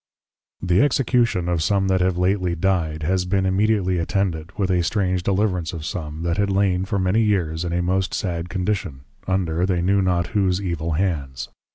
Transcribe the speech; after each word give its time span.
_The 0.67 0.81
Execution 0.81 1.47
of 1.47 1.61
some 1.61 1.87
that 1.89 2.01
have 2.01 2.17
lately 2.17 2.55
Dyed, 2.55 3.03
has 3.03 3.23
been 3.25 3.45
immediately 3.45 3.99
attended, 3.99 4.51
with 4.57 4.71
a 4.71 4.81
strange 4.81 5.21
Deliverance 5.21 5.73
of 5.73 5.85
some, 5.85 6.23
that 6.23 6.37
had 6.37 6.49
lain 6.49 6.85
for 6.85 6.97
many 6.97 7.21
years, 7.21 7.63
in 7.63 7.71
a 7.71 7.83
most 7.83 8.11
sad 8.11 8.49
Condition, 8.49 9.01
under, 9.27 9.63
they 9.63 9.83
knew 9.83 10.01
not 10.01 10.29
whose 10.33 10.59
evil 10.59 10.93
hands. 10.93 11.49